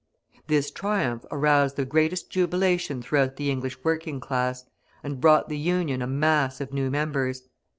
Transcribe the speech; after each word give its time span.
This 0.47 0.71
triumph 0.71 1.25
aroused 1.29 1.75
the 1.75 1.85
greatest 1.85 2.31
jubilation 2.31 3.03
throughout 3.03 3.35
the 3.35 3.51
English 3.51 3.77
working 3.83 4.19
class, 4.19 4.65
and 5.03 5.21
brought 5.21 5.47
the 5.47 5.59
Union 5.59 6.01
a 6.01 6.07
mass 6.07 6.59
of 6.59 6.73
new 6.73 6.89
members. 6.89 7.43